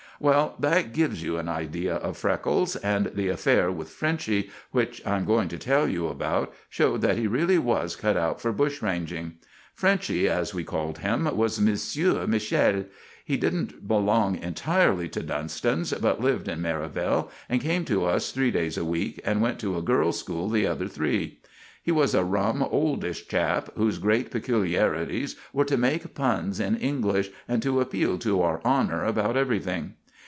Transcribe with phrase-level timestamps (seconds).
[0.23, 5.15] Well, that gives you an idea of Freckles, and the affair with Frenchy, which I
[5.15, 9.37] am going to tell you about, showed that he really was cut out for bushranging.
[9.73, 12.85] Frenchy, as we called him, was Monsieur Michel.
[13.25, 18.51] He didn't belong entirely to Dunston's, but lived in Merivale and came to us three
[18.51, 21.39] days a week, and went to a girl's school the other three.
[21.81, 27.31] He was a rum, oldish chap, whose great peculiarities were to make puns in English
[27.47, 29.95] and to appeal to our honor about everything.